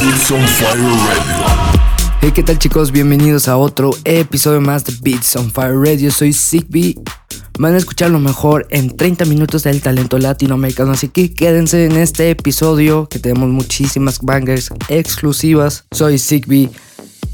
[0.00, 2.20] It's on fire radio.
[2.20, 2.92] Hey, ¿qué tal chicos?
[2.92, 6.10] Bienvenidos a otro episodio más de Beats on Fire Radio.
[6.10, 6.94] Soy Zigbee.
[7.58, 10.92] Van a escuchar lo mejor en 30 minutos del talento latinoamericano.
[10.92, 15.84] Así que quédense en este episodio que tenemos muchísimas bangers exclusivas.
[15.90, 16.70] Soy Zigbee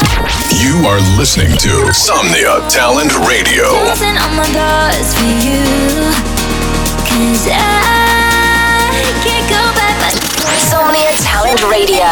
[0.63, 3.68] You are listening to Somnia Talent Radio.
[3.68, 5.60] closing all my doors for you.
[7.04, 7.68] Cause I
[9.23, 10.20] can't go back like
[10.71, 12.07] Somnia Talent Radio.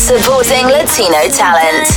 [0.00, 1.92] Supporting Latino talent.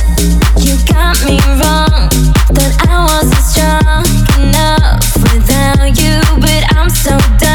[0.60, 2.12] You got me wrong,
[2.52, 4.04] that I wasn't strong
[4.44, 5.00] enough
[5.32, 7.51] without you, but I'm so done.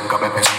[0.00, 0.51] nunca me pesó.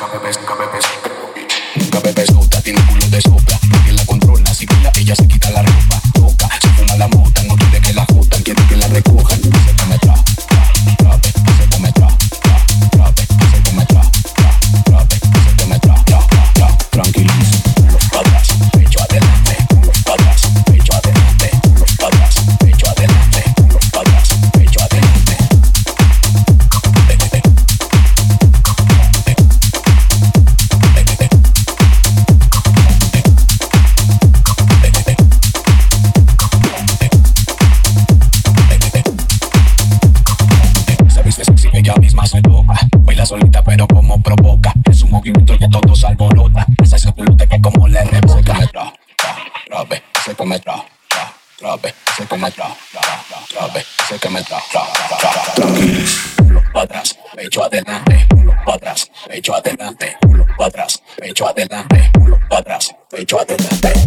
[50.43, 52.99] Se come tra, tra, trabe, se come tra, tra,
[53.29, 55.53] tra, trabe, se come tra, tra, tra, tra.
[55.53, 61.47] Tranquilo, culo para atrás, pecho adelante, culo para atrás, pecho adelante, culo para atrás, pecho
[61.47, 64.02] adelante, culo para atrás, pecho adelante.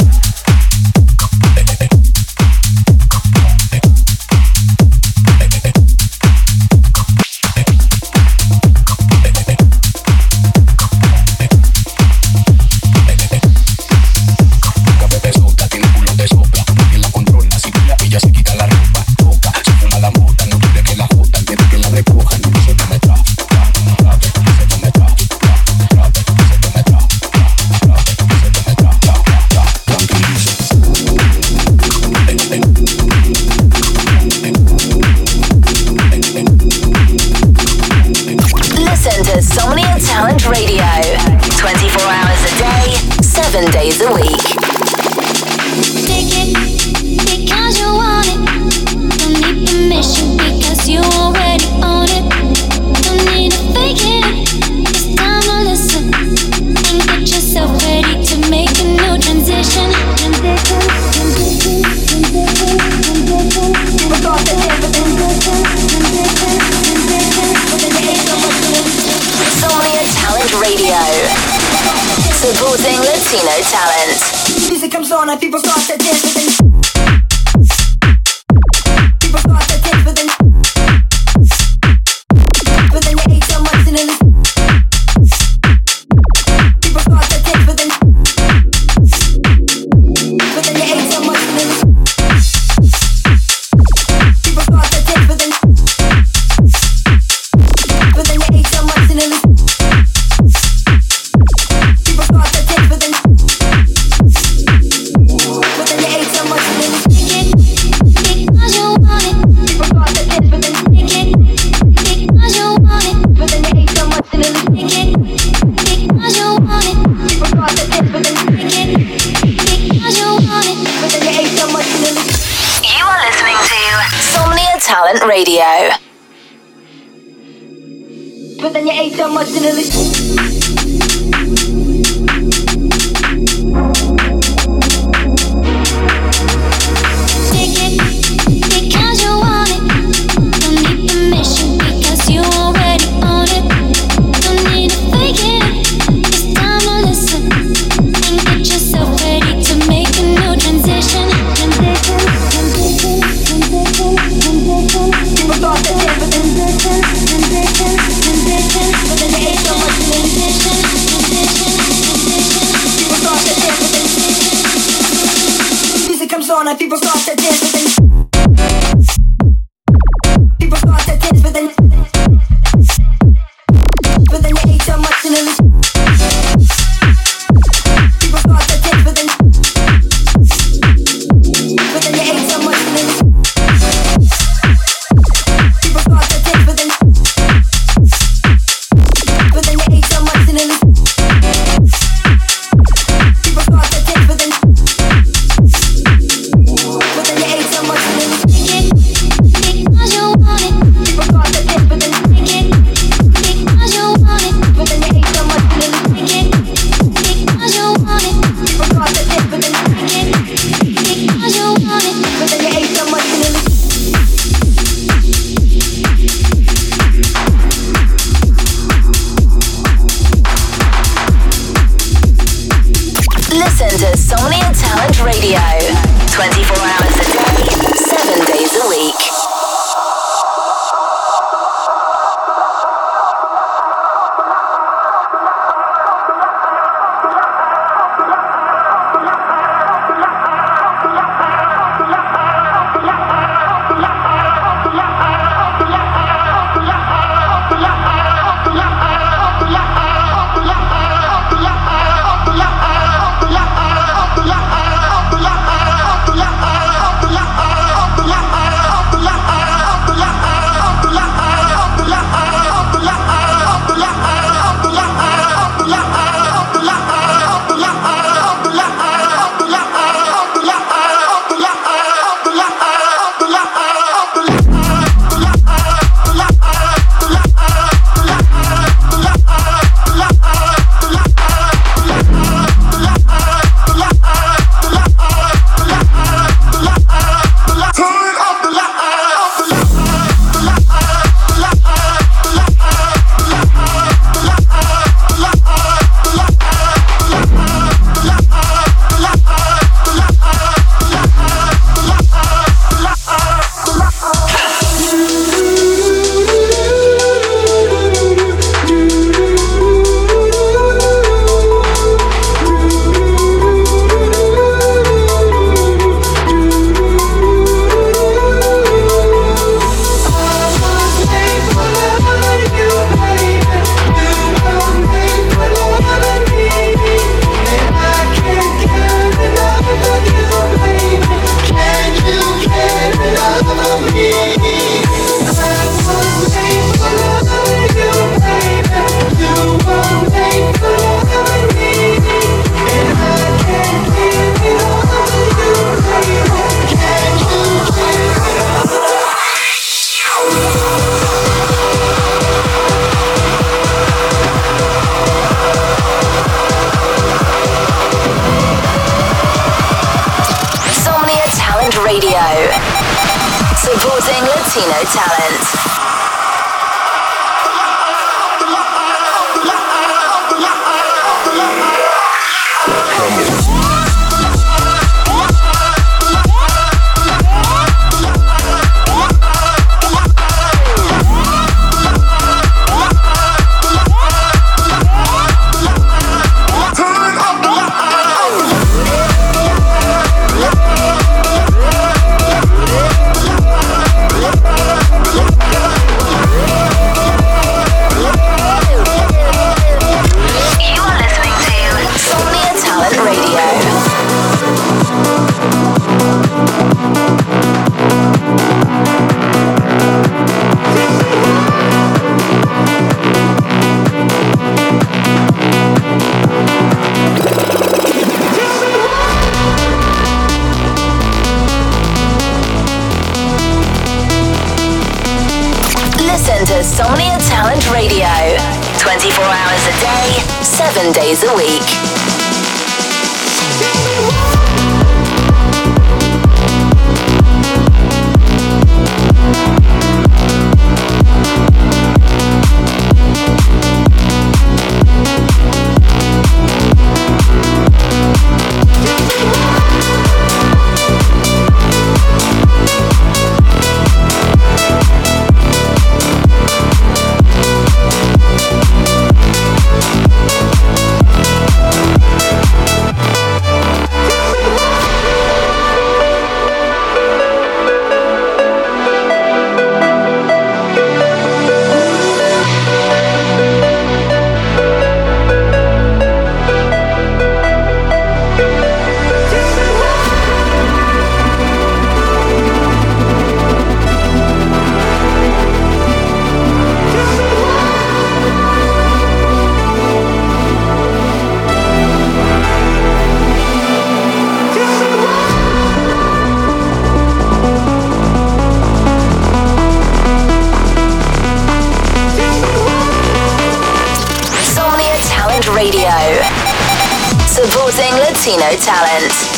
[508.46, 509.55] Latino talent.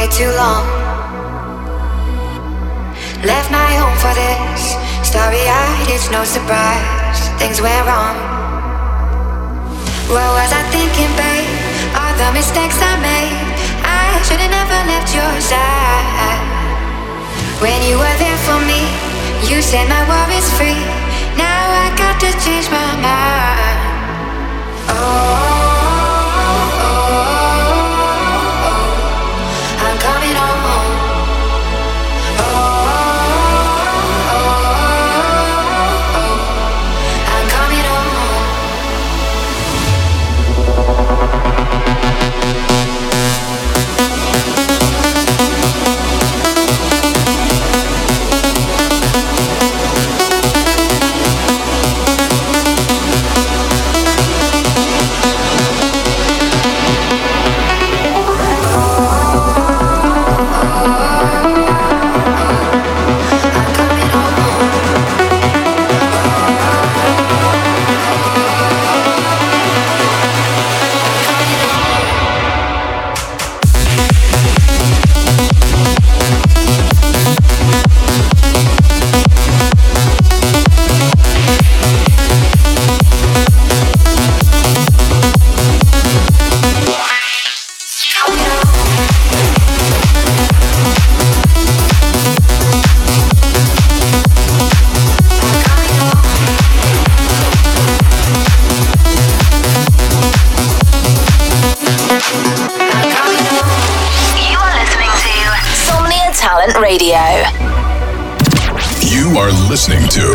[0.00, 0.64] Way too long.
[3.20, 4.62] Left my home for this.
[5.04, 7.20] Starry eyed, it's no surprise.
[7.40, 8.16] Things went wrong.
[10.08, 11.48] What was I thinking, babe?
[12.00, 13.36] All the mistakes I made.
[13.84, 16.40] I should have never left your side.
[17.60, 18.80] When you were there for me,
[19.50, 20.80] you said my worries free.
[21.36, 23.79] Now I got to change my mind.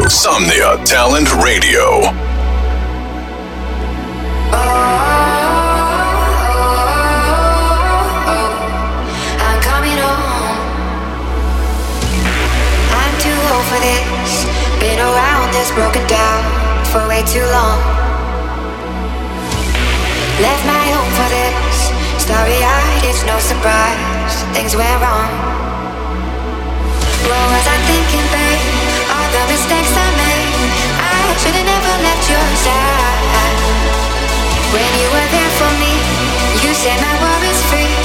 [0.10, 2.02] Somnia Talent Radio.
[14.80, 16.42] Been around this broken down
[16.86, 17.80] for way too long.
[20.40, 21.78] Left my home for this.
[22.22, 24.36] Starry eyed, it's no surprise.
[24.54, 25.30] Things went wrong.
[27.26, 27.85] What was I
[29.66, 30.70] mistakes I made.
[31.02, 33.58] I should have never left your side.
[34.70, 35.94] When you were there for me,
[36.62, 38.05] you said my worries free.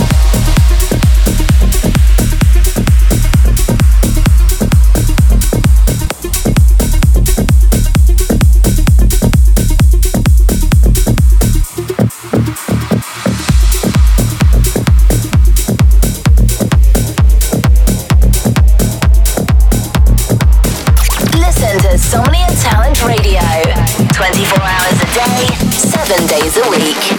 [26.53, 27.10] The week.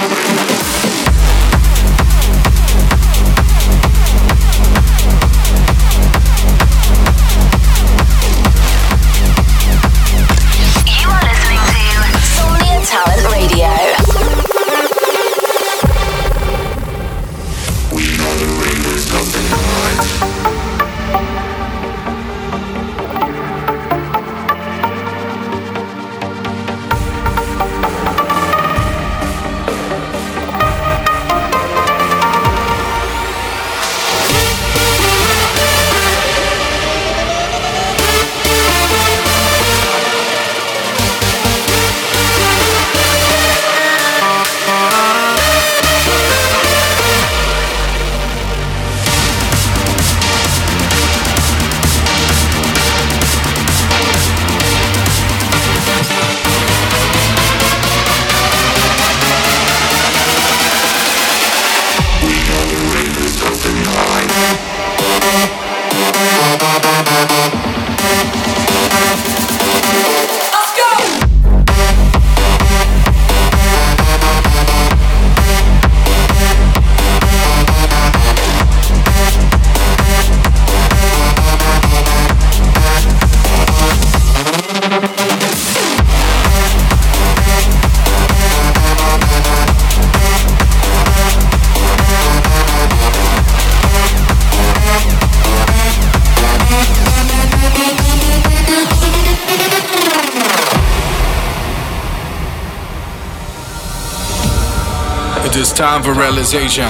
[105.82, 106.86] Time for realization.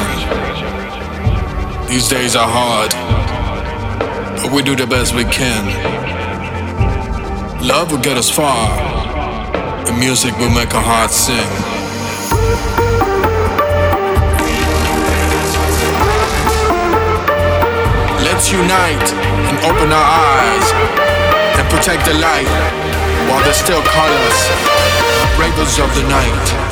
[1.88, 2.92] These days are hard,
[4.36, 5.64] but we do the best we can.
[7.66, 8.68] Love will get us far,
[9.88, 11.48] and music will make our hearts sing.
[18.28, 19.08] Let's unite
[19.48, 20.66] and open our eyes
[21.56, 22.52] and protect the light
[23.30, 24.38] while there's still colors,
[25.38, 26.71] bravers of the night.